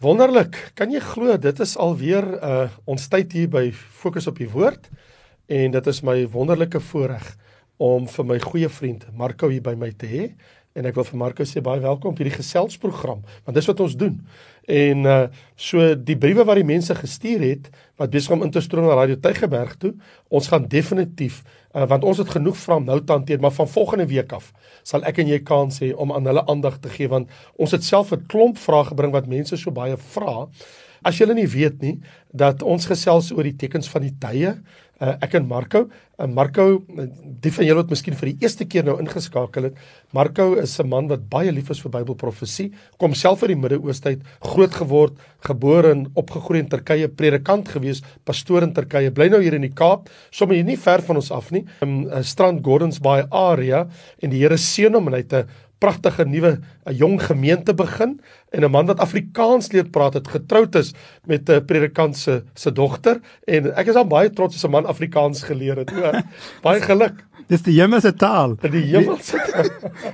[0.00, 0.54] Wonderlik.
[0.80, 4.86] Kan jy glo dit is alweer uh ons tyd hier by Fokus op die Woord
[5.52, 7.26] en dit is my wonderlike voorreg
[7.76, 10.22] om vir my goeie vriend Marco hier by my te hê
[10.78, 13.96] en ek wil vir Marco sê baie welkom op hierdie geselsprogram want dis wat ons
[13.98, 14.18] doen.
[14.70, 15.22] En uh
[15.60, 18.94] so die briewe wat die mense gestuur het wat besig om in te stroom na
[18.96, 19.92] Radio Tygerberg toe,
[20.30, 21.42] ons gaan definitief
[21.74, 24.52] uh want ons het genoeg vra nou te hanteer, maar van volgende week af
[24.86, 27.84] sal ek en jy kans hê om aan hulle aandag te gee want ons het
[27.84, 30.46] self 'n klomp vrae gebring wat mense so baie vra.
[31.02, 31.98] As julle nie weet nie
[32.32, 34.54] dat ons gesels oor die tekens van die tye,
[35.00, 35.86] uh, ek en Marco,
[36.18, 37.06] uh, Marco, uh,
[37.42, 39.80] die van julle wat miskien vir die eerste keer nou ingeskakel het,
[40.16, 44.08] Marco is 'n man wat baie lief is vir Bybelprofesie, kom self uit die Midde-Ooste
[44.08, 49.40] uit, groot geword, gebore en opgegroei in Turkye, predikant gewees, pastoor in Turkye, bly nou
[49.40, 52.64] hier in die Kaap, sommer hier nie ver van ons af nie, in 'n Strand
[52.64, 53.88] Gardens Bay area
[54.22, 55.46] en die Here seën hom en hy het 'n
[55.80, 58.20] pragtige nuwe 'n jong gemeente begin
[58.52, 60.92] en 'n man wat Afrikaans leer praat het getroud is
[61.24, 64.86] met 'n predikant se se dogter en ek is al baie trots as 'n man
[64.86, 65.92] Afrikaans geleer het.
[65.92, 66.12] O,
[66.66, 67.24] baie geluk.
[67.50, 68.54] Dis die hemelse taal.
[68.62, 69.70] Die hemelse taal.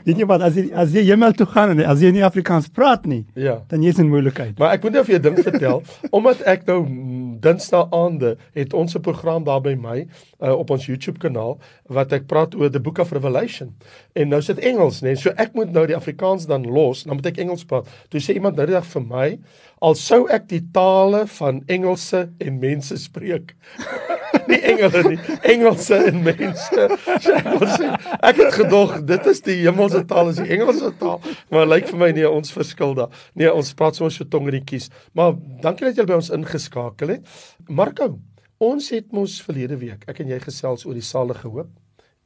[0.06, 2.70] Weet jy wat as jy as jy hemel toe gaan en as jy nie Afrikaans
[2.72, 3.58] praat nie, ja.
[3.68, 4.54] dan jy's in moeilikheid.
[4.60, 5.82] Maar ek moet net vir jou ding vertel,
[6.16, 6.80] omdat ek nou
[7.44, 9.98] Dinsdae aande het ons 'n program daar by my
[10.40, 11.58] uh, op ons YouTube kanaal
[11.92, 13.74] wat ek praat oor the Book of Revelation.
[14.14, 15.12] En nou sit Engels, né?
[15.12, 17.88] Nee, so ek moet nou die Afrikaans dan los, dan moet ek Engels praat.
[18.08, 19.28] Toe sê iemand nou die dag vir my,
[19.84, 23.54] al sou ek die tale van Engelse en mense spreek.
[24.50, 25.18] nie engele nie,
[25.52, 26.86] Engelse en mense.
[27.46, 31.18] Wil sê, ek het gedog dit is die hemelse taal, is die Engelse taal,
[31.52, 33.12] maar lyk vir my nee, ons verskil daar.
[33.34, 34.90] Nee, ons praat soms so tongerietjies.
[35.18, 37.36] Maar dankie dat julle by ons ingeskakel het.
[37.68, 38.12] Marco,
[38.62, 41.72] ons het mos verlede week, ek en jy gesels oor die salige hoop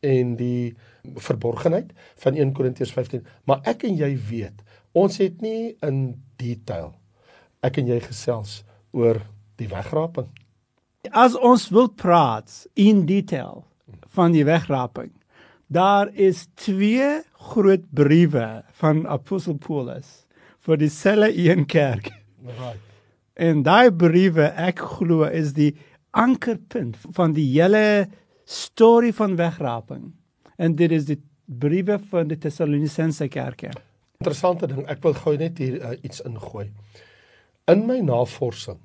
[0.06, 0.72] en die
[1.20, 1.90] verborgenheid
[2.22, 4.64] van 1 Korintiërs 15, maar ek en jy weet,
[4.96, 6.00] ons het nie in
[6.40, 6.94] detail
[7.64, 8.60] ek en jy gesels
[8.96, 9.20] oor
[9.60, 10.28] die wegraping
[11.08, 13.64] As ons wil praat in detail
[14.12, 15.08] van die wegraping,
[15.72, 20.26] daar is twee groot briewe van apostel Paulus
[20.66, 22.12] vir dieselfde een kerk.
[22.58, 22.80] right
[23.40, 25.72] En daai briewe ek glo is die
[26.12, 28.10] ankerpunt van die hele
[28.44, 30.12] storie van wegraping.
[30.60, 33.70] En dit is die briewe van die Tessalonisense kerke.
[34.20, 36.66] interessante ding ek wil gou net hier uh, iets ingooi
[37.72, 38.76] in my navorsing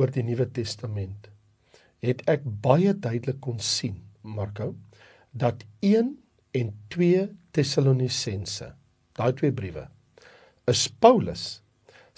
[0.00, 1.28] oor die Nuwe Testament
[2.04, 4.74] het ek baie duidelik kon sien, Marco,
[5.32, 6.14] dat 1
[6.58, 8.72] en 2 Tessalonisense,
[9.18, 9.88] daai twee briewe,
[10.68, 11.60] is Paulus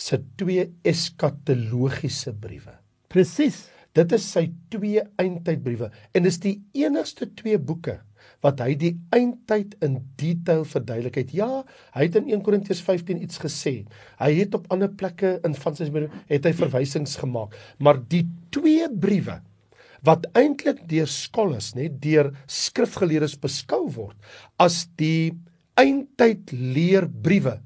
[0.00, 2.76] se twee eskatologiese briewe.
[3.12, 3.68] Presies.
[3.96, 7.96] Dit is sy twee eindtydbriewe en dis die enigste twee boeke
[8.44, 11.32] wat hy die eindtyd in detail verduidelik het.
[11.34, 11.64] Ja,
[11.96, 13.74] hy het in 1 Korintiërs 15 iets gesê.
[14.20, 18.22] Hy het op ander plekke in van sy briewe het hy verwysings gemaak, maar die
[18.54, 19.40] twee briewe
[20.06, 24.16] wat eintlik deur skolas, nê, deur skrifgeleerdes beskou word
[24.62, 25.32] as die
[25.80, 27.58] eindtyd leerbriewe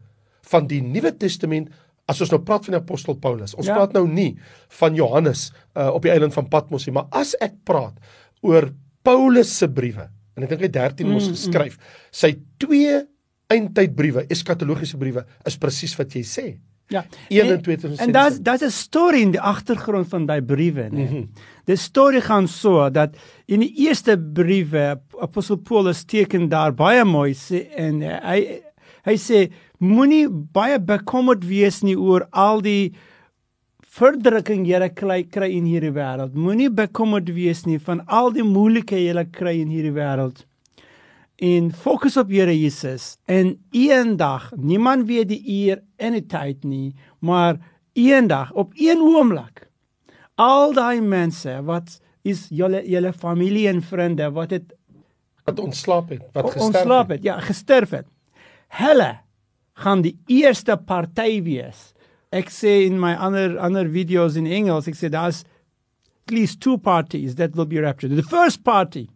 [0.51, 1.73] van die Nuwe Testament
[2.11, 3.55] as ons nou praat van die apostel Paulus.
[3.57, 3.79] Ons ja.
[3.79, 4.35] praat nou nie
[4.79, 7.97] van Johannes uh, op die eiland van Patmos nie, maar as ek praat
[8.45, 8.69] oor
[9.05, 12.07] Paulus se briewe en ek dink hy 13 mos mm, geskryf, mm.
[12.19, 12.31] sy
[12.61, 12.99] twee
[13.55, 16.47] eindtydbriewe, eskatologiese briewe is presies wat jy sê.
[16.93, 17.05] Ja.
[17.29, 20.99] 1 en 2 En daar's daar's 'n storie in die agtergrond van daai briewe, né?
[20.99, 21.29] Mm -hmm.
[21.65, 27.35] Die storie gaan so dat in die eerste briewe apostel Paulus teken daar baie mooi
[27.35, 28.61] sê en hy
[29.05, 32.93] hy sê moenie baie bekommerd wees nie oor al die
[33.95, 36.35] verdrukking jy kry kry in hierdie wêreld.
[36.35, 40.45] Moenie bekommerd wees nie van al die moeilikhede jy kry in hierdie wêreld.
[41.43, 46.95] En fokus op Here Jesus en eendag, niemand weet die uur en die tyd nie,
[47.19, 47.59] maar
[47.93, 49.67] eendag op een oomblik
[50.35, 54.73] al daai mense wat is julle julle familie en vriende wat het
[55.45, 58.07] wat ontslaap het, wat gesterf ontslaap het, ja, gesterf het.
[58.81, 59.11] Hulle
[59.77, 61.91] gaan die eerste party wees.
[62.33, 65.43] Ek sê in my ander ander video's in Engels, ek sê daar's
[66.25, 68.17] at least two parties that will be raptured.
[68.17, 69.11] The first party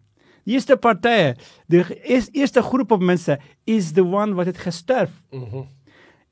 [0.49, 1.35] eerste party,
[1.67, 1.85] die
[2.33, 5.11] eerste groep op mense is the one wat het gesterf.
[5.31, 5.57] Mhm.
[5.57, 5.67] Mm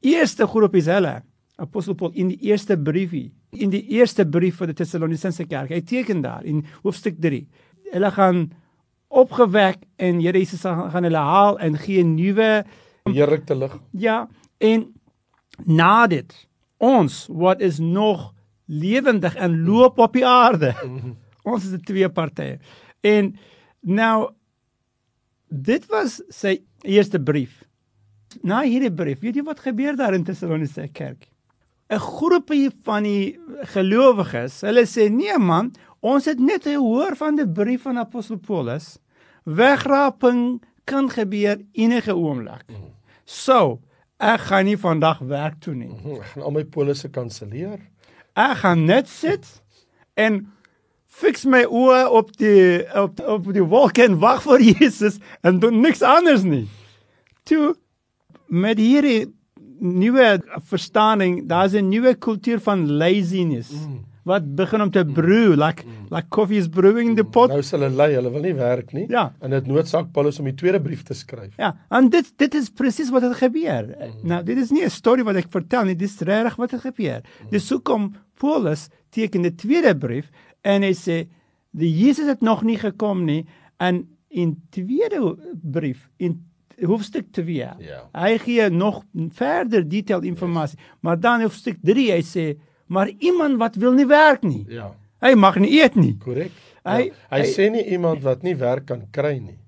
[0.06, 1.22] eerste groep is hulle.
[1.56, 5.72] Apostel Paul in die eerste briefie, in die eerste brief vir die Tessalonisense kerk.
[5.72, 7.40] Hy teken daar in hoofstuk 3.
[7.94, 8.42] Hulle gaan
[9.08, 12.64] opgewek en Here Jesus gaan hulle haal en gee 'n nuwe
[13.04, 13.78] heerlike lig.
[13.92, 14.28] Ja,
[14.58, 14.92] en
[15.64, 16.48] na dit
[16.78, 18.34] ons wat is nog
[18.66, 20.74] lewendig en loop op die aarde.
[20.84, 21.16] Mm -hmm.
[21.42, 22.58] Ons is die twee partye.
[23.00, 23.36] En
[23.86, 24.30] nou
[25.48, 27.62] dit was sy eerste brief.
[28.42, 31.28] Na hierdie brief, weet jy wat gebeur daar in Tessalonisense kerk?
[31.88, 33.38] 'n groepie van die
[33.72, 35.70] gelowiges, hulle sê nee man,
[36.02, 38.98] ons het net gehoor van die brief van apostel Paulus.
[39.46, 42.64] Wegraping kan gebeur enige oomblik.
[43.24, 43.80] So,
[44.18, 45.88] ek gaan nie vandag werk toe nie.
[45.90, 47.78] Hm, Ek gaan al my polisse kanselleer.
[48.34, 49.62] Ek gaan net sit
[50.14, 50.46] en
[51.16, 55.80] fix my oë op die op op die wolk en wag vir Jesus en doen
[55.84, 56.66] niks anders nie.
[57.48, 57.74] Toe
[58.46, 59.32] met hierdie
[59.80, 64.04] nuwe verstaaning, daar's 'n nuwe kultuur van laziness mm.
[64.24, 66.06] wat begin om te brew like mm.
[66.10, 67.48] like coffee is brewing in the pot.
[67.48, 69.06] Nou is hulle lui, hulle wil nie werk nie.
[69.08, 69.32] Ja.
[69.40, 71.56] En dit noodsaak Paulus om die tweede brief te skryf.
[71.56, 73.86] Ja, en dit dit is presies wat het gebeur.
[73.86, 74.28] Mm.
[74.28, 77.20] Nou, dit is nie 'n storie wat ek vertel nie, dis regtig wat het gebeur.
[77.20, 77.50] Mm.
[77.50, 80.30] Dis hoe kom Paulus teken die tweede brief
[80.66, 81.20] en hy sê
[81.76, 83.44] die Jesus het nog nie gekom nie
[83.78, 85.20] en in tweede
[85.62, 86.40] brief in
[86.82, 88.02] hoofstuk 2 Ja.
[88.12, 89.02] hy gee nog
[89.32, 92.46] verder detailed inligting maar dan hoofstuk 3 hy sê
[92.88, 94.90] maar iemand wat wil nie werk nie Ja.
[95.22, 96.50] hy mag nie eet nie Korrek.
[96.86, 99.58] Hy- Ja, hy hy- sê nie iemand wat nie werk kan kry nie.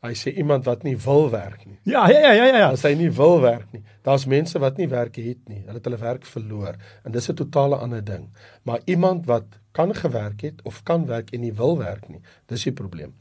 [0.00, 1.78] Hy sê iemand wat nie wil werk nie.
[1.84, 3.82] ja ja ja ja ja As hy nie wil werk nie.
[4.02, 5.60] Daar's mense wat nie werk het nie.
[5.66, 8.30] Hulle het hulle werk verloor en dis 'n totale ander ding.
[8.64, 12.64] Maar iemand wat kan gewerk het of kan werk en nie wil werk nie, dis
[12.64, 13.14] die probleem.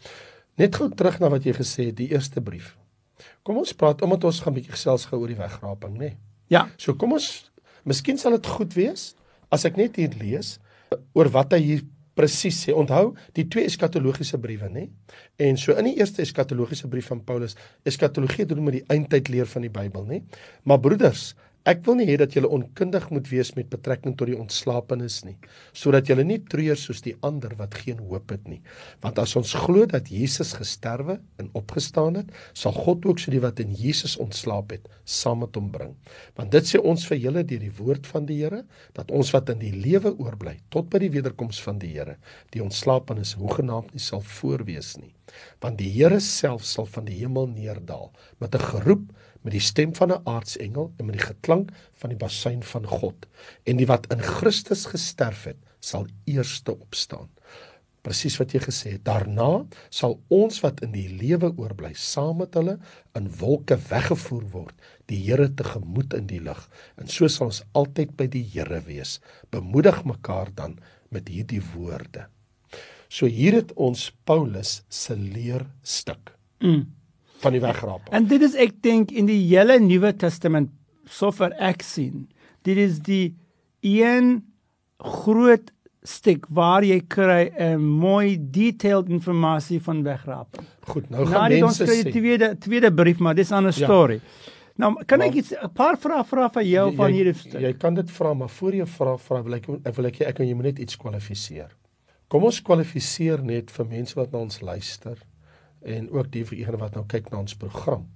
[0.56, 2.78] Net gou terug na wat jy gesê het, die eerste brief.
[3.44, 6.16] Kom ons praat omdat ons gaan bietjie gesels gou oor die wegraping, nê?
[6.50, 7.52] ja So kom ons
[7.88, 9.14] Miskien sal dit goed wees
[9.50, 10.58] as ek net hier lees
[11.18, 11.86] oor wat hy hier
[12.20, 12.76] presies sê.
[12.76, 14.88] Onthou, die twee eskatologiese briewe, nê?
[15.40, 17.56] En so in die eerste eskatologiese brief van Paulus,
[17.88, 20.24] eskatologie het te doen met die eindtydleer van die Bybel, nê?
[20.68, 21.32] Maar broeders,
[21.68, 25.36] ek wil nie hê dat julle onkundig moet wees met betrekking tot die ontslapenis nie,
[25.76, 28.62] sodat julle nie treur soos die ander wat geen hoop het nie.
[29.04, 33.44] Want as ons glo dat Jesus gesterwe en opgestaan het, sal God ook so die
[33.44, 35.94] wat in Jesus ontslaap het, saam met hom bring.
[36.40, 38.64] Want dit sê ons vir julle deur die woord van die Here,
[38.96, 42.16] dat ons wat in die lewe oorbly tot by die wederkoms van die Here,
[42.56, 45.12] die ontslapenis hoegenaamd nie sal voorwees nie.
[45.62, 49.10] Want die Here self sal van die hemel neerdal met 'n geroep
[49.42, 53.28] met die stem van 'n aartsengel en met die geklank van die basuin van God.
[53.64, 57.30] En die wat in Christus gesterf het sal eerste opstaan.
[58.02, 62.56] Presies wat jy gesê het daarna sal ons wat in die lewe oorbly saam met
[62.56, 62.78] hulle
[63.18, 64.76] in wolke weggevoer word
[65.12, 66.62] die Here tegemoet in die lug
[66.98, 69.20] en so sal ons altyd by die Here wees.
[69.52, 70.78] Bemoedig mekaar dan
[71.12, 72.28] met hierdie woorde.
[73.10, 76.36] So hier het ons Paulus se leerstuk.
[76.62, 76.86] Mm.
[77.40, 80.70] Van die wegraping En dit is ek dink in die hele Nuwe Testament
[81.10, 82.28] sover ek sien.
[82.64, 83.36] Dit is die
[83.82, 84.44] een
[85.00, 85.72] groot
[86.04, 90.66] stuk waar jy kry 'n mooi detailed inligting van wegraping.
[90.88, 93.86] goed nou gaan ons mense kry die tweede tweede brief, maar dis 'n ander Ja.
[93.86, 94.22] storie.
[94.76, 97.62] Nou kan ek iets 'n paar vrae vra van jou van jy, hierdie stuk.
[97.62, 100.26] jy kan dit vra maar voor jy vra vra wil ek ek wil ek jy
[100.28, 101.70] ek en jy moet net iets kwalifiseer.
[102.30, 105.18] Kom ons kwalifiseer net vir mense wat na ons luister
[105.82, 108.08] en ook die vir diegene wat nou kyk na ons program.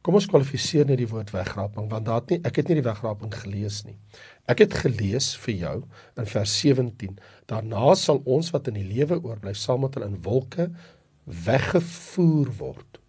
[0.00, 2.86] Kom ons kwalifiseer net die woord wegraping want daar het nie ek het nie die
[2.86, 3.96] wegraping gelees nie.
[4.48, 5.74] Ek het gelees vir jou
[6.16, 7.18] in vers 17.
[7.52, 10.70] Daarna sal ons wat in die lewe oorbly saam met hulle in wolke
[11.26, 13.00] weggevoer word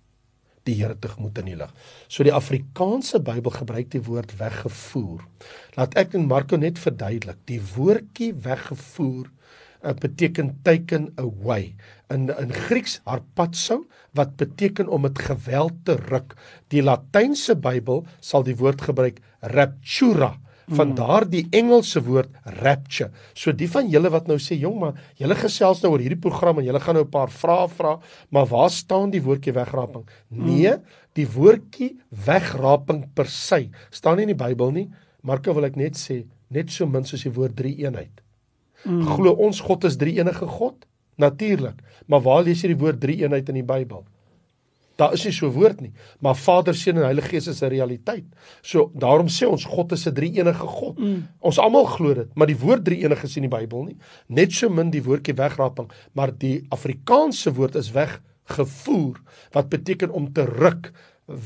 [0.67, 1.71] die Here tegemoet in die lig.
[2.11, 5.23] So die Afrikaanse Bybel gebruik die woord weggevoer.
[5.77, 7.39] Laat ek in Marko net verduidelik.
[7.49, 9.31] Die woordjie weggevoer
[9.83, 11.75] uh, beteken taken away.
[12.09, 13.85] In in Grieks harpazo
[14.17, 16.35] wat beteken om met geweld te ruk.
[16.67, 20.35] Die Latynse Bybel sal die woord gebruik raptura
[20.75, 23.09] van daardie Engelse woord rapture.
[23.33, 26.59] So die van julle wat nou sê, "Jong, maar julle gesels nou oor hierdie program
[26.59, 30.75] en julle gaan nou 'n paar vrae vra, maar waar staan die woordjie wegraping?" Nee,
[31.13, 34.89] die woordjie wegraping per se staan nie in die Bybel nie.
[35.23, 38.21] Marko wil ek net sê, net so min soos die woord drie eenheid.
[38.83, 39.03] Mm.
[39.05, 40.85] Glo ons God is drie enige God?
[41.21, 41.81] Natuurlik.
[42.05, 44.03] Maar waar lees jy die woord drie eenheid in die Bybel?
[45.01, 47.69] Daar is nie so 'n woord nie, maar Vader, Seun en Heilige Gees is 'n
[47.69, 48.25] realiteit.
[48.61, 50.99] So daarom sê ons God is 'n drie-enige God.
[50.99, 51.27] Mm.
[51.39, 53.97] Ons almal glo dit, maar die woord drie-enig is nie in die Bybel nie.
[54.27, 59.17] Net so min die woordjie wegraping, maar die Afrikaanse woord is weggevoer
[59.51, 60.91] wat beteken om te ruk,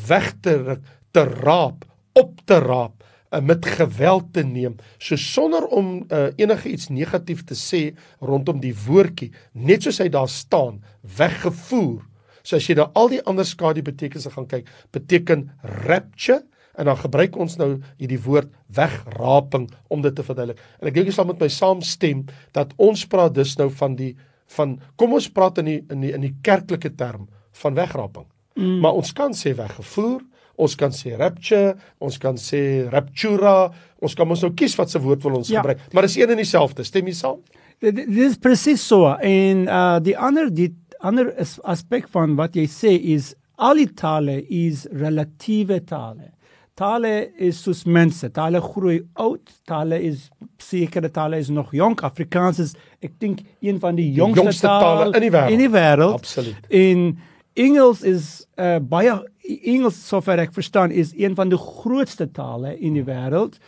[0.07, 3.03] weg te ruk, te raap, op te raap
[3.35, 7.83] uh, met geweld te neem so sonder om uh, enige iets negatief te sê
[8.23, 10.79] rondom die woordjie net soos hy daar staan
[11.17, 12.03] weggevoer
[12.45, 15.47] So as jy nou al die ander skadu betekenisse gaan kyk, beteken
[15.87, 16.43] rapture
[16.75, 20.61] en dan gebruik ons nou hierdie woord wegraping om dit te verduidelik.
[20.79, 22.25] En ek dink jy sal met my saamstem
[22.55, 24.13] dat ons praat dus nou van die
[24.53, 27.25] van kom ons praat in die in die in die kerklike term
[27.63, 28.27] van wegraping.
[28.59, 28.77] Mm.
[28.83, 30.21] Maar ons kan sê weggevoer,
[30.57, 33.71] ons kan sê rapture, ons kan sê raptura,
[34.01, 35.61] ons kan ons nou kies wat se woord wil ons Ja.
[35.61, 36.83] gebruik, maar dis een en dieselfde.
[36.85, 37.37] Stem jy saam?
[37.81, 42.65] Dit is presies so en uh die ander die ander as- aspek van wat jy
[42.67, 46.31] sê is al die tale is relatiewe tale.
[46.75, 52.01] Tale is soos mense, tale groei oud, tale is sekere tale is nog jonk.
[52.03, 55.51] Afrikaans is ek dink een van die jongste, jongste tale in die wêreld.
[55.51, 56.13] In die wêreld.
[56.13, 56.67] Absoluut.
[56.69, 57.17] En
[57.55, 59.13] Engels is uh baie
[59.45, 63.59] Engels sover ek verstaan is een van die grootste tale in die wêreld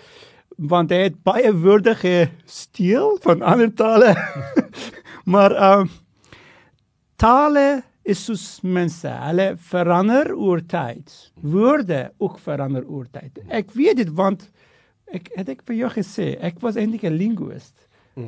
[0.57, 4.15] want hy het baie woorde gesteel van ander tale.
[5.33, 5.89] maar um
[7.21, 11.11] tale is soos mense, hulle verander oor tyd.
[11.43, 13.43] Woorde ook verander oor tyd.
[13.47, 14.47] Ek weet dit want
[15.13, 17.75] ek het ek vir jou gesê, ek was eintlik 'n linguist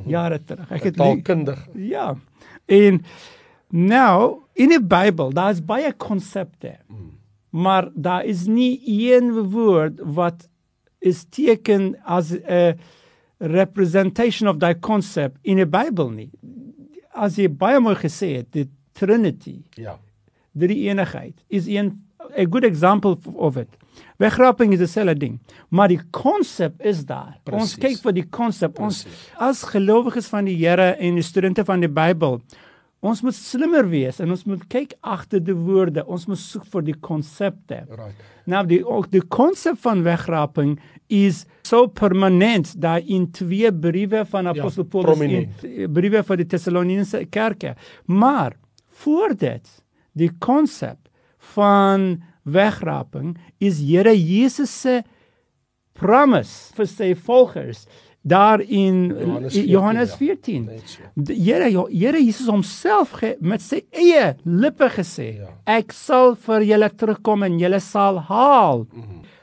[0.05, 0.69] jare terug.
[0.71, 1.67] Ek het Taalkundig.
[1.73, 2.15] ja.
[2.67, 3.01] En
[3.69, 6.77] nou in die Bybel, daar is baie konsepte.
[7.49, 10.47] Maar daar is nie een woord wat
[10.99, 12.75] is teken as 'n
[13.39, 16.29] representation of daai konsep in die Bybel nie.
[17.15, 19.97] As jy baie mooi gesê het, die Trinity, Ja.
[20.53, 22.01] drie eenigheid is een
[22.37, 23.69] a good example of it.
[24.17, 25.39] Wegraping is dieselfde ding,
[25.69, 27.39] maar die konsep is daar.
[27.51, 27.79] Ons Presies.
[27.79, 28.79] kyk vir die konsep.
[28.79, 29.05] Ons
[29.37, 32.41] as gelowiges van die Here en die studente van die Bybel,
[32.99, 36.03] ons moet slimmer wees en ons moet kyk agter die woorde.
[36.05, 37.83] Ons moet soek vir die konsepte.
[37.87, 38.25] Right.
[38.49, 40.77] Nou die ook die konsep van wegraping
[41.07, 45.93] is so permanent dat in twee briewe van apostel Paulus in prominent.
[45.93, 47.75] briewe vir die Tessaloniense kerke.
[48.05, 48.57] Maar
[49.03, 49.69] voor dit
[50.19, 50.97] die konsep
[51.55, 55.01] van wegraping is Here Jesus se
[55.99, 57.85] promise vir sy volgers
[58.21, 60.17] daar in Johannes in 14, Johannes ja.
[60.17, 60.65] 14.
[60.65, 61.01] Net so.
[61.15, 65.53] Die Here Here Jesus homself ge, met sy eie lippe gesê, Ja.
[65.65, 68.87] ek sal vir julle terugkom en julle sal haal.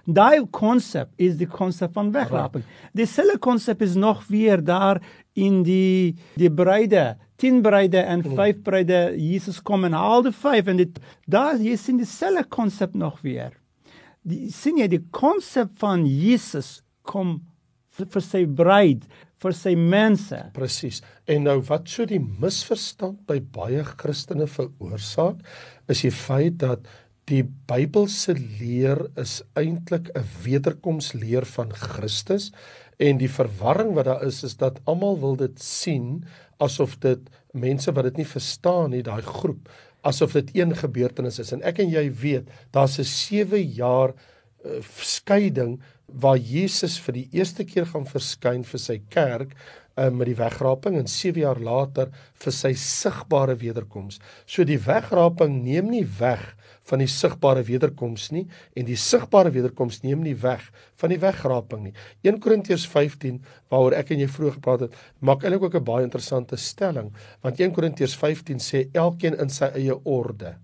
[0.07, 2.63] Daai konsep is die konsep van wegraping.
[2.95, 5.01] Dieselfde konsep is nog weer daar
[5.35, 9.15] in die die bruide, 10 bruide en 5 bruide.
[9.19, 13.53] Jesus kom en haal die 5 en dit daar jy sien dieselfde konsep nog weer.
[14.27, 17.39] Die sien jy die konsep van Jesus kom
[17.95, 19.07] vir, vir sy bruid,
[19.43, 20.39] vir sy mense.
[20.57, 21.03] Presies.
[21.31, 25.43] En nou wat so die misverstand by baie Christene veroorsaak,
[25.93, 26.89] is die feit dat
[27.31, 32.53] die Bybelse leer is eintlik 'n wederkomsleer van Christus
[32.99, 36.25] en die verwarring wat daar is is dat almal wil dit sien
[36.63, 37.21] asof dit
[37.53, 39.69] mense wat dit nie verstaan nie, daai groep,
[40.07, 44.81] asof dit een gebeurtenis is en ek en jy weet, daar's 'n 7 jaar uh,
[45.03, 49.57] skeiding waar Jesus vir die eerste keer gaan verskyn vir sy kerk
[49.97, 54.21] uh, met die wegraping en 7 jaar later vir sy sigbare wederkoms.
[54.47, 56.55] So die wegraping neem nie weg
[56.87, 58.45] van die sigbare wederkoms nie
[58.77, 60.65] en die sigbare wederkoms neem nie weg
[61.01, 61.95] van die wegraping nie.
[62.27, 63.41] 1 Korintiërs 15
[63.73, 67.13] waaroor ek en jy vroeër gepraat het, maak eintlik ook 'n baie interessante stelling,
[67.43, 70.57] want 1 Korintiërs 15 sê elkeen in sy eie orde.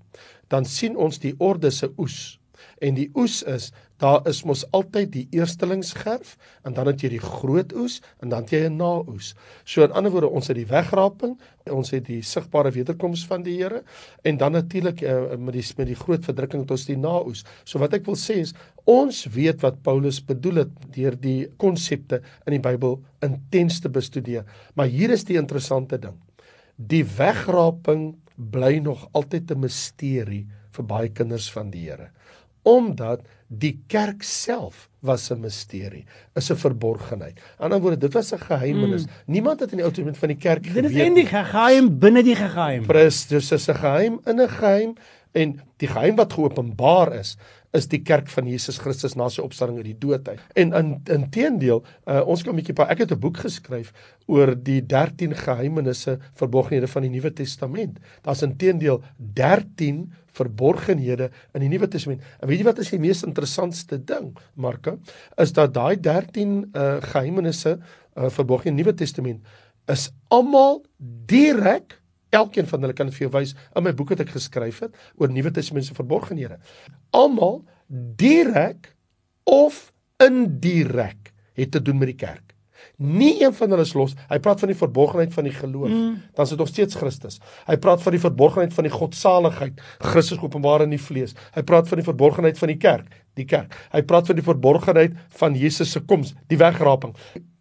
[0.48, 2.38] Dan sien ons die orde se oes.
[2.82, 3.70] En die oes is
[4.02, 6.34] daar is mos altyd die eerstelingsgerf
[6.66, 9.34] en dan het jy die groot oes en dan het jy 'n naoes.
[9.64, 11.38] So in ander woorde ons het die wegraping,
[11.70, 13.84] ons het die sigbare wederkoms van die Here
[14.24, 17.44] en dan natuurlik uh, met die met die groot verdrukking het ons die naoes.
[17.64, 22.22] So wat ek wil sê is ons weet wat Paulus bedoel het deur die konsepte
[22.46, 24.44] in die Bybel intens te bestudeer.
[24.74, 26.18] Maar hier is die interessante ding.
[26.76, 32.10] Die wegraping bly nog altyd 'n misterie vir baie kinders van die Here.
[32.62, 36.04] Omdat die kerk self was 'n misterie,
[36.34, 37.38] is 'n verborgenheid.
[37.38, 39.04] Aan die ander woorde, dit was 'n geheimenis.
[39.04, 39.10] Mm.
[39.26, 40.90] Niemand het in die Ou Testament van die kerk Dit geweet.
[40.90, 42.86] is eintlik geheim binne die geheim.
[42.86, 44.94] Presies, dis is 'n geheim in 'n geheim
[45.32, 47.36] en die geheim wat geopenbaar is
[47.76, 50.40] is die kerk van Jesus Christus na sy opstanding uit die dood uit.
[50.60, 53.92] En in inteendeel, uh, ons kan 'n bietjie ek het 'n boek geskryf
[54.26, 57.98] oor die 13 geheimenisse verborgenhede van die Nuwe Testament.
[58.22, 62.22] Daar's inteendeel 13 verborgenhede in die Nuwe Testament.
[62.40, 64.96] En weet jy wat is die mees interessantste ding, Marka,
[65.36, 67.78] is dat daai 13 uh geheimenisse
[68.16, 69.40] uh verborgene in die Nuwe Testament
[69.90, 70.82] is almal
[71.26, 72.01] direk
[72.32, 73.52] Elkeen van hulle kan dit vir jou wys.
[73.76, 76.56] In my boek het ek geskryf het oor Nuwe Testamentiese verborgenhede.
[77.12, 77.60] Almal
[78.20, 78.94] direk
[79.44, 79.90] of
[80.22, 82.52] indirek het te doen met die kerk.
[82.96, 84.14] Nie een van hulle is los.
[84.30, 85.90] Hy praat van die verborgenheid van die geloof.
[85.90, 86.16] Mm.
[86.34, 87.38] Dan is dit nog steeds Christus.
[87.66, 89.80] Hy praat van die verborgenheid van die godsaligheid,
[90.12, 91.36] Christus openbaar in die vlees.
[91.56, 93.08] Hy praat van die verborgenheid van die kerk,
[93.38, 93.74] die kerk.
[93.92, 97.16] Hy praat van die verborgenheid van Jesus se koms, die wegraping.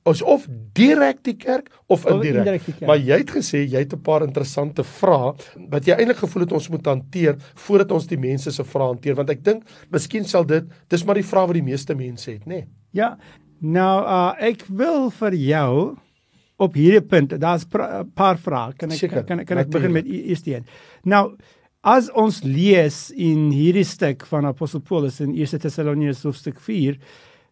[0.09, 2.41] Is of direk die kerk of indirek.
[2.41, 2.87] indirek kerk.
[2.89, 5.33] Maar jy het gesê jy het 'n paar interessante vrae
[5.69, 9.15] wat jy eintlik gevoel het ons moet hanteer voordat ons die mense se vrae hanteer
[9.15, 12.45] want ek dink miskien sal dit dis maar die vraag wat die meeste mense het,
[12.45, 12.55] nê?
[12.55, 12.67] Nee.
[12.91, 13.17] Ja.
[13.59, 15.97] Nou uh ek wil vir jou
[16.57, 18.73] op hierdie punt, daar's 'n paar vrae.
[18.77, 20.65] Kan ek Seker, kan, kan ek begin met eerste een?
[21.03, 21.37] Nou
[21.81, 26.99] As ons lees in hierdie stuk van Apostel Paulus in 1 Tessaloniërs hoofstuk 4,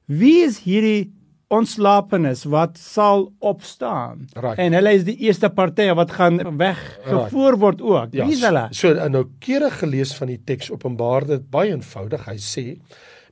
[0.06, 1.10] wie is hierdie
[1.50, 4.28] ontslapenis wat sal opstaan?
[4.38, 4.60] Right.
[4.62, 8.14] En hulle is die eerste partye wat gaan weggevoer word ook.
[8.14, 8.68] Wie is hulle?
[8.76, 12.28] So nou kere gelees van die teks Openbaar dit baie eenvoudig.
[12.30, 12.66] Hy sê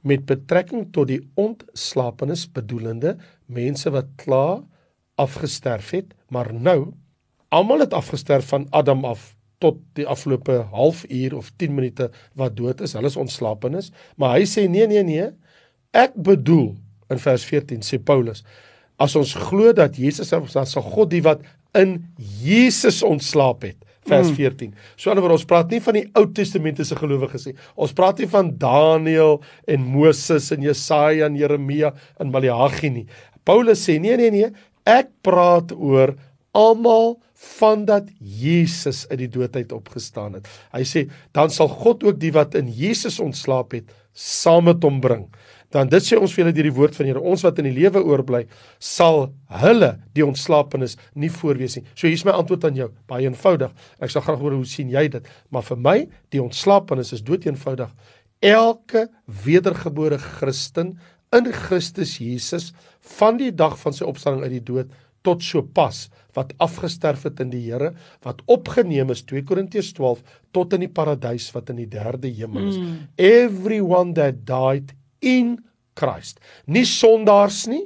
[0.07, 4.63] met betrekking tot die ontslapenis bedoelende mense wat klaar
[5.17, 6.93] afgesterf het, maar nou
[7.53, 12.81] almal het afgesterf van Adam af tot die afgelope halfuur of 10 minute wat dood
[12.81, 12.93] is.
[12.93, 15.31] Hulle is ontslapenis, maar hy sê nee nee nee.
[15.97, 16.75] Ek bedoel
[17.13, 18.43] in vers 14 sê Paulus
[18.97, 21.43] as ons glo dat Jesus dan sal God die wat
[21.77, 21.99] in
[22.41, 24.71] Jesus ontslaap het vers 14.
[24.95, 27.55] So anderswoorde ons praat nie van die Ou Testamentiese gelowiges nie.
[27.75, 33.05] Ons praat nie van Daniël en Moses en Jesaja en Jeremia en Maleagi nie.
[33.47, 34.51] Paulus sê nee nee nee,
[34.87, 36.15] ek praat oor
[36.57, 37.17] almal
[37.59, 40.47] van dat Jesus uit die doodheid opgestaan het.
[40.73, 41.05] Hy sê
[41.37, 45.27] dan sal God ook die wat in Jesus ontslaap het saam met hom bring.
[45.73, 47.75] Dan dit sê ons vir julle deur die woord van Here, ons wat in die
[47.75, 48.45] lewe oorbly,
[48.79, 49.27] sal
[49.61, 51.83] hulle die ontslapenis nie voorwees nie.
[51.93, 53.73] So hier's my antwoord aan jou, baie eenvoudig.
[53.99, 55.27] Ek sal graag hoor hoe sien jy dit?
[55.51, 55.97] Maar vir my,
[56.31, 57.91] die ontslapenis is dood eenvoudig.
[58.45, 59.07] Elke
[59.43, 60.95] wedergebore Christen
[61.35, 62.71] in Christus Jesus
[63.17, 64.93] van die dag van sy opstanding uit die dood
[65.27, 66.05] tot so pas
[66.37, 67.91] wat afgesterf het in die Here
[68.23, 70.21] wat opgeneem is 2 Korintiërs 12
[70.55, 72.77] tot in die paradys wat in die derde hemel is.
[72.79, 72.95] Mm.
[73.17, 75.57] Everyone that died in
[75.97, 76.41] Christ.
[76.65, 77.85] Nie sondaars nie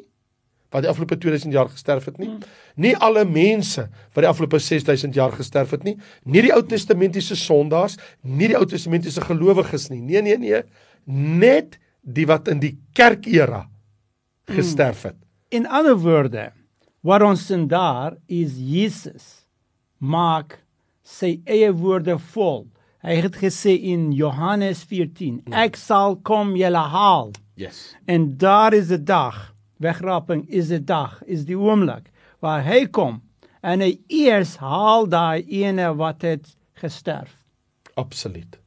[0.72, 2.30] wat die afgelope 2000 jaar gesterf het nie.
[2.32, 2.44] Mm.
[2.80, 5.98] Nie alle mense wat die afgelope 6000 jaar gesterf het nie.
[6.24, 10.00] Nie die Ou Testamentiese sondaars, nie die Ou Testamentiese gelowiges nie.
[10.00, 10.64] Nee nee nee.
[11.12, 13.66] Net die wat in die kerkera
[14.52, 15.20] gesterf het.
[15.52, 16.50] In ander woorde,
[17.04, 19.42] wat ons sien daar is Jesus
[20.00, 20.62] maak
[21.04, 22.64] sy eie woorde vol.
[23.02, 27.32] Hy het gesê in Johannes 14, ek sal kom julle haal.
[27.58, 27.96] Yes.
[28.06, 33.22] En daar is 'n dag, wegraping is 'n dag, is die oomblik waar hy kom
[33.64, 37.34] en hy eers haal daai ene wat het gesterf.
[37.96, 38.60] Absoluut.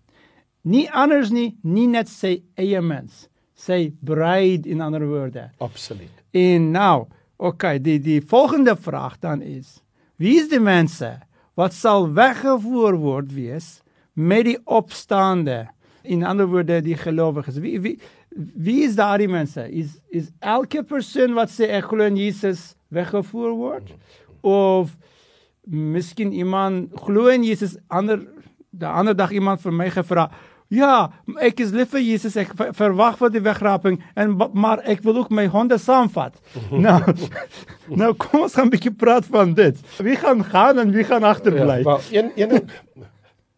[0.63, 5.51] Nie anders nie, nie net sy eie mens, sy bruid in ander woorde.
[5.59, 6.25] Absoluut.
[6.33, 9.83] En nou, okay, die die volgende vraag dan is:
[10.17, 11.21] Wie is die mense
[11.55, 13.84] wat sal weggevoer word wees
[14.15, 15.65] met die opstaande?
[16.03, 17.59] In ander woorde die gelowiges.
[17.63, 17.99] Wie wie
[18.35, 19.67] wie is daardie mense?
[19.71, 23.95] Is is elke persoon wat sê ek glo in Jesus weggevoer word
[24.43, 24.97] of
[25.65, 28.21] miskien iemand glo in Jesus ander
[28.75, 30.29] die ander dag iemand vir my gevra
[30.73, 31.13] Ja,
[31.45, 32.37] ek is lief vir Jesus.
[32.41, 36.39] Ek ver verwag vir die wegraping en maar ek wil ook my honde saamvat.
[36.87, 36.99] nou,
[37.93, 39.77] nou kom ons gaan 'n bietjie praat van dit.
[40.01, 41.83] Wie gaan gaan en wie gaan agterbly?
[41.85, 42.71] Ja, maar een een ding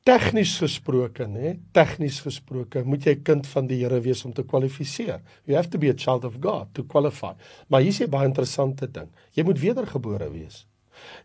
[0.06, 1.56] tegnies gesproke, nê?
[1.74, 5.18] Tegnies gesproke, moet jy kind van die Here wees om te kwalifiseer.
[5.48, 7.34] You have to be a child of God to qualify.
[7.68, 9.08] Maar hier is 'n baie interessante ding.
[9.34, 10.66] Jy moet wedergebore wees.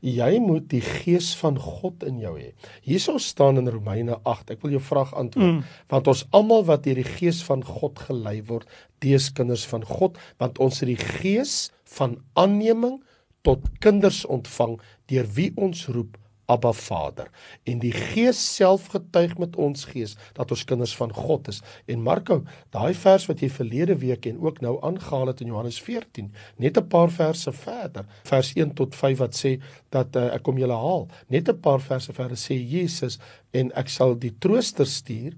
[0.01, 2.53] Jy moet die gees van God in jou hê.
[2.81, 4.51] Hierso staan in Romeine 8.
[4.51, 5.61] Ek wil jou vraag antwoord.
[5.61, 5.63] Mm.
[5.87, 8.67] Want ons almal wat deur die gees van God gelei word,
[8.99, 13.01] dis kinders van God, want ons het die gees van aanneming
[13.41, 16.17] tot kinders ontvang deur wie ons roep
[16.51, 17.29] Abba Vader.
[17.63, 21.61] En die Gees self getuig met ons gees dat ons kinders van God is.
[21.87, 22.41] En Marko,
[22.75, 26.77] daai vers wat jy verlede week en ook nou aangehaal het in Johannes 14, net
[26.77, 30.75] 'n paar verse verder, vers 1 tot 5 wat sê dat uh, ek kom julle
[30.75, 31.07] haal.
[31.27, 33.19] Net 'n paar verse verder sê Jesus
[33.51, 35.33] en ek sal die trooster stuur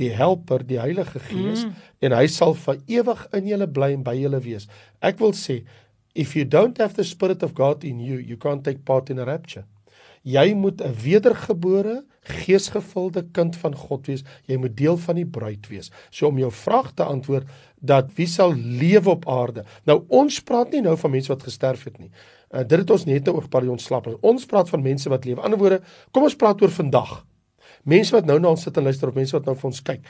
[0.00, 1.74] die helper die Heilige Gees mm.
[2.00, 4.66] en hy sal vir ewig in julle bly en by julle wees.
[5.00, 5.62] Ek wil sê
[6.14, 9.18] if you don't have the spirit of God in you, you can't take part in
[9.18, 9.64] a rapture.
[10.24, 14.24] Jy moet 'n wedergebore, geesgevulde kind van God wees.
[14.48, 15.90] Jy moet deel van die bruid wees.
[16.10, 17.46] So om jou vraag te antwoord
[17.80, 19.64] dat wie sal lewe op aarde?
[19.84, 22.10] Nou ons praat nie nou van mense wat gesterf het nie.
[22.50, 24.08] Uh, dit het ons net oor paar ontslap.
[24.20, 25.40] Ons praat van mense wat lewe.
[25.40, 27.24] Ander woorde, kom ons praat oor vandag.
[27.84, 30.00] Mense wat nou na ons sit en luister of mense wat nou vir ons kyk.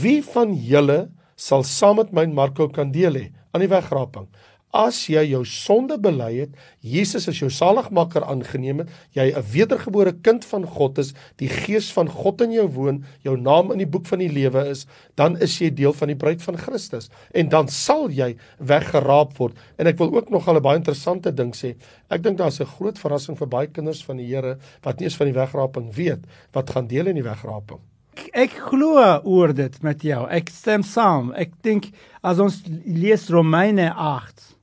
[0.00, 4.26] Wie van julle sal saam met my en Marco kan deel hê aan die wegraping?
[4.74, 10.12] As jy jou sonde bely het, Jesus as jou saligmaker aangeneem het, jy 'n wedergebore
[10.22, 13.86] kind van God is, die gees van God in jou woon, jou naam in die
[13.86, 17.48] boek van die lewe is, dan is jy deel van die bruid van Christus en
[17.48, 19.54] dan sal jy weggeraap word.
[19.78, 21.76] En ek wil ook nog 'n baie interessante ding sê.
[22.10, 25.16] Ek dink daar's 'n groot verrassing vir baie kinders van die Here wat nie eens
[25.16, 27.78] van die wegraping weet wat gaan deel in die wegraping.
[28.16, 30.26] Ek, ek glo oor dit met jou.
[30.30, 31.32] Ek stem saam.
[31.32, 31.90] Ek dink
[32.22, 34.54] as ons lees Romeine 8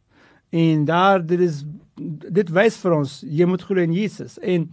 [0.52, 1.64] En daar dit is
[2.32, 4.38] dit wys vir ons jy moet glo in Jesus.
[4.40, 4.70] En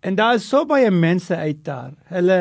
[0.00, 1.92] en daar is so baie mense uit daar.
[2.12, 2.38] Hulle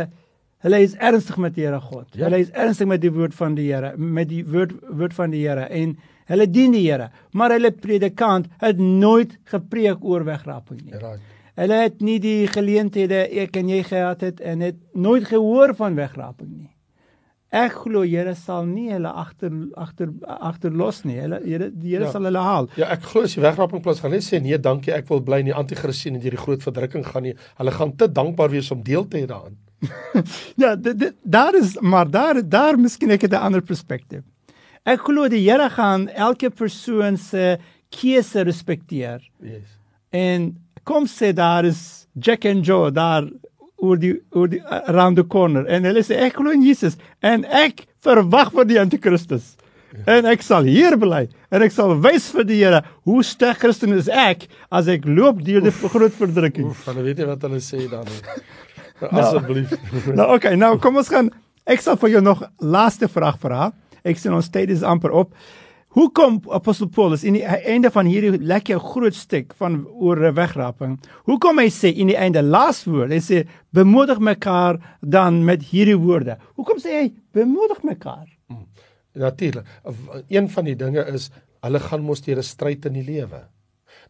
[0.66, 2.08] hulle is ernstig met die Here God.
[2.12, 2.26] Ja.
[2.26, 5.46] Hulle is ernstig met die woord van die Here, met die woord woord van die
[5.46, 5.96] Here en
[6.28, 7.10] hulle dien die Here.
[7.32, 10.98] Maar hulle predikant het nooit gepreek oor wegraping nie.
[10.98, 11.24] Right.
[11.58, 15.96] Hulle het nie die geleenthede ek en jy gehad het en het nooit gehoor van
[15.98, 16.66] wegraping nie.
[17.58, 21.17] Ek glo Here sal nie hulle agter agter agter los nie.
[21.22, 22.12] Hulle Here die Here ja.
[22.13, 22.67] sal hulle haal.
[22.78, 25.41] Ja, ek glo as die wegraping plaas gaan hulle sê nee, dankie, ek wil bly
[25.43, 27.34] in die anti-kris sien en hierdie groot verdrukking gaan nie.
[27.62, 29.58] Hulle gaan te dankbaar wees om deel te hê daaraan.
[30.63, 34.26] ja, dit daar is maar daar daar miskien ek het 'n ander perspektief.
[34.86, 37.58] Ek glo die Here gaan elke persoon se
[37.89, 39.20] keuse respekteer.
[39.41, 39.67] Yes.
[40.12, 43.28] En kom sê daar is Jack and Joe daar
[43.78, 47.46] oor die oor die around the corner en hulle sê ek glo in Jesus en
[47.46, 49.56] ek verwag vir die antikristus.
[49.94, 50.18] Ja.
[50.18, 53.96] En ek sal hier bly en ek sal wys vir die Here hoe sterk Christen
[53.96, 56.72] is ek as ek loop deur die groot verdrukking.
[56.74, 58.22] Oef, hulle weet nie wat hulle sê dan nie.
[58.98, 59.76] Nou, Asseblief.
[59.94, 61.28] Nou, nou okay, nou kom ons gaan
[61.70, 63.68] ek sal vir jou nog laaste vraag vra.
[64.02, 65.36] Ek sien ons tyd is amper op.
[65.97, 70.99] Hoe kom apostel Paulus in die einde van hierdie lekker groot stuk van oor wegraping?
[71.25, 73.15] Hoe kom hy sê in die einde laaswoord?
[73.15, 73.39] Hy sê
[73.73, 76.36] bemoedig mekaar dan met hierdie woorde.
[76.60, 78.27] Hoekom sê hy bemoedig mekaar?
[78.45, 78.67] Hmm.
[79.17, 79.65] Natuurlik.
[80.29, 81.31] Een van die dinge is
[81.65, 83.47] hulle gaan mos deur 'n stryd in die lewe.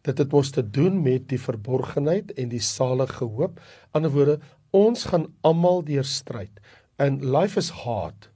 [0.04, 3.60] Dit het mos te doen met die verborgenheid en die salige hoop.
[3.96, 6.52] Ander woorde, ons gaan almal deur stryd.
[6.98, 8.28] And life is hard.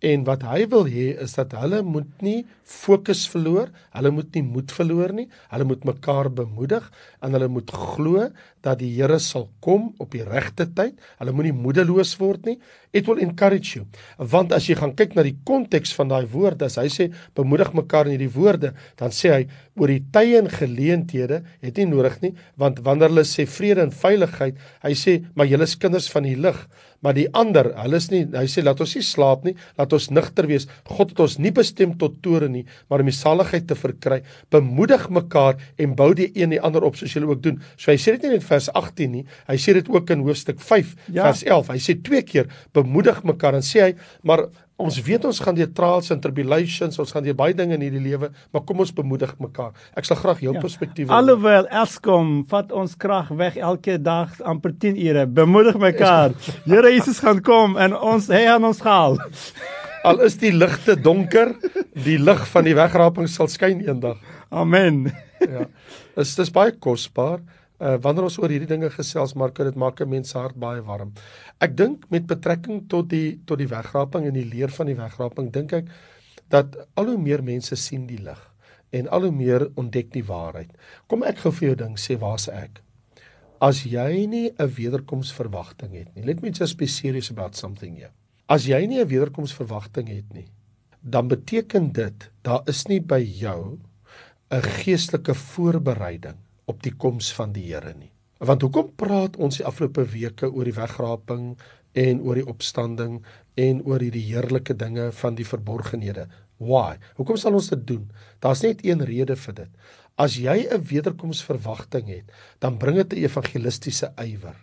[0.00, 4.44] En wat hy wil hê is dat hulle moet nie fokus verloor, hulle moet nie
[4.46, 5.26] moed verloor nie.
[5.52, 6.86] Hulle moet mekaar bemoedig
[7.20, 8.30] en hulle moet glo
[8.64, 10.98] dat die Here sal kom op die regte tyd.
[11.20, 12.56] Hulle moenie moedeloos word nie.
[12.92, 13.86] It will encourage you.
[14.18, 17.72] Want as jy gaan kyk na die konteks van daai woorde, as hy sê bemoedig
[17.76, 19.42] mekaar in hierdie woorde, dan sê hy
[19.80, 23.94] oor die tye en geleenthede het nie nodig nie, want wanneer hulle sê vrede en
[23.94, 26.58] veiligheid, hy sê maar julle is kinders van die lig
[27.00, 30.08] maar die ander, hulle is nie hy sê laat ons nie slaap nie, laat ons
[30.12, 30.66] nigter wees.
[30.88, 34.20] God het ons nie bestem tot toore nie, maar om die saligheid te verkry.
[34.52, 37.60] Bemoedig mekaar en bou die een die ander op soos julle ook doen.
[37.76, 40.60] So hy sê dit nie in vers 18 nie, hy sê dit ook in hoofstuk
[40.62, 41.28] 5 ja.
[41.28, 41.70] vers 11.
[41.76, 43.94] Hy sê twee keer bemoedig mekaar en sê hy,
[44.26, 44.48] maar
[44.80, 48.00] Ons weet ons gaan deur trials en tribulations, ons gaan deur baie dinge in hierdie
[48.00, 49.74] lewe, maar kom ons bemoedig mekaar.
[49.98, 50.62] Ek sal graag jou ja.
[50.62, 51.10] perspektief.
[51.12, 55.26] Alhoewel Eskom vat ons krag weg elke dag amper 10 ure.
[55.40, 56.32] Bemoedig mekaar.
[56.64, 59.20] Here Jesus gaan kom en ons hy aan ons haal.
[60.08, 61.52] Al is die ligte donker,
[61.92, 64.16] die lig van die wegraping sal skyn eendag.
[64.48, 65.10] Amen.
[65.44, 65.66] Ja.
[66.16, 67.42] Dit is baie kosbaar.
[67.80, 71.12] Uh wanneer ons oor hierdie dinge gesels, maar dit maak 'n mens hart baie warm.
[71.60, 75.50] Ek dink met betrekking tot die tot die wegraping en die leer van die wegraping,
[75.50, 75.86] dink ek
[76.48, 78.40] dat al hoe meer mense sien die lig
[78.92, 80.70] en al hoe meer ontdek die waarheid.
[81.06, 82.82] Kom ek gou vir jou ding sê, waar's ek?
[83.60, 86.24] As jy nie 'n wederkomsverwagting het nie.
[86.24, 88.10] Let me just be serious about something here.
[88.48, 90.48] As jy nie 'n wederkomsverwagting het nie,
[91.02, 93.78] dan beteken dit daar is nie by jou
[94.50, 96.36] 'n geestelike voorbereiding
[96.70, 98.12] op die koms van die Here nie.
[98.40, 101.50] Want hoekom praat ons die afgelope weke oor die wegraping
[102.00, 103.18] en oor die opstanding
[103.60, 106.28] en oor hierdie heerlike dinge van die verborgenhede?
[106.60, 106.96] Why?
[107.18, 108.06] Hoekom sal ons dit doen?
[108.40, 109.70] Daar's net een rede vir dit.
[110.20, 114.56] As jy 'n wederkomsverwagting het, dan bring dit 'n evangelistiese ywer.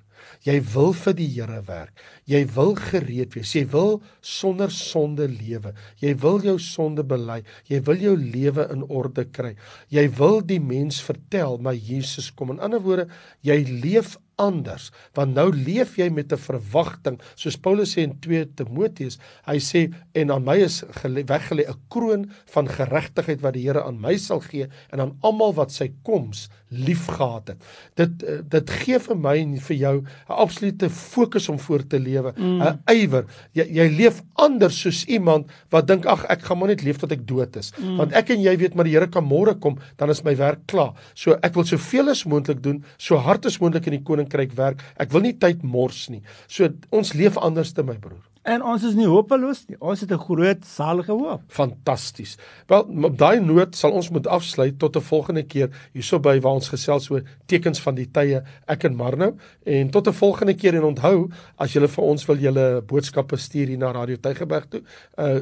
[0.46, 2.04] Jy wil vir die Here werk.
[2.30, 3.54] Jy wil gereed wees.
[3.56, 5.74] Jy wil sonder sonde lewe.
[6.04, 7.42] Jy wil jou sonde bely.
[7.70, 9.56] Jy wil jou lewe in orde kry.
[9.94, 12.56] Jy wil die mens vertel maar Jesus kom.
[12.56, 13.08] In ander woorde,
[13.46, 18.46] jy leef anders want nou leef jy met 'n verwagting soos Paulus sê in 2
[18.56, 23.84] Timoteus hy sê en aan my is weggelê 'n kroon van geregtigheid wat die Here
[23.84, 27.68] aan my sal gee en aan almal wat sy koms liefgehad het.
[27.96, 32.00] Dit eh, dit gee vir my en vir jou 'n absolute fokus om voor te
[32.00, 32.78] lewe, 'n mm.
[32.92, 33.26] ywer.
[33.54, 37.12] Jy jy leef anders soos iemand wat dink ag ek gaan maar net leef tot
[37.12, 37.72] ek dood is.
[37.78, 37.98] Mm.
[37.98, 40.60] Want ek en jy weet maar die Here kan môre kom, dan is my werk
[40.66, 40.94] klaar.
[41.14, 44.84] So ek wil soveel as moontlik doen, so hard as moontlik in die koninkryk werk.
[45.00, 46.22] Ek wil nie tyd mors nie.
[46.48, 48.27] So ons leef anders te my broer.
[48.48, 49.76] En ons is nie hopeloos nie.
[49.84, 51.42] Ons het 'n groot salige hoop.
[51.48, 52.38] Fantasties.
[52.68, 56.54] Wel, op daai noot sal ons moet afsluit tot 'n volgende keer hierso by waar
[56.54, 60.76] ons gesels oor tekens van die tye ek en Marnou en tot 'n volgende keer
[60.76, 64.82] en onthou as jy vir ons wil julle boodskappe stuur hier na Radio Tygerberg toe.
[65.18, 65.40] Uh,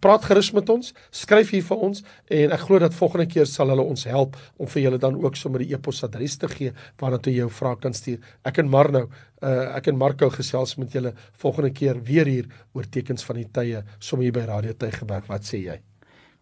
[0.00, 3.68] praat gerus met ons, skryf hier vir ons en ek glo dat volgende keer sal
[3.68, 7.32] hulle ons help om vir julle dan ook sommer die e-posadres te gee waarna toe
[7.32, 8.18] jy jou vrae kan stuur.
[8.44, 12.88] Ek en Marnou Uh, ek en Marco gesels met julle volgende keer weer hier oor
[12.90, 15.28] tekens van die tye som hier by Radio Tygerberg.
[15.30, 15.78] Wat sê jy?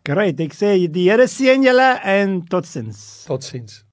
[0.06, 3.00] Great, ek sê die Here seën julle en totsiens.
[3.26, 3.87] Totsiens.